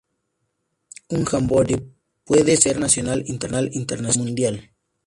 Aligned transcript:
Un 1.09 1.25
"jamboree" 1.27 1.87
puede 2.23 2.57
ser 2.57 2.79
nacional, 2.79 3.23
internacional 3.27 4.09
o 4.09 4.17
mundial. 4.17 4.71